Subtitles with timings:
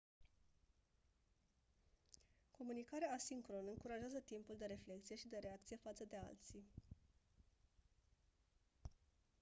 [2.51, 6.65] comunicarea asincronă încurajează timpul de reflecție și de reacție față de alții